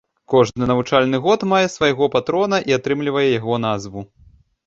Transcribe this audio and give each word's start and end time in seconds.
Кожны 0.33 0.63
навучальны 0.69 1.17
год 1.25 1.43
мае 1.51 1.67
свайго 1.75 2.09
патрона 2.17 2.57
і 2.71 2.77
атрымлівае 2.79 3.23
яго 3.39 3.59
назву. 3.67 4.01